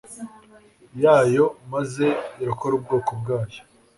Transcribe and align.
yayo 1.03 1.45
maze 1.73 2.05
irokore 2.41 2.73
ubwoko 2.75 3.11
bwayo. 3.19 3.61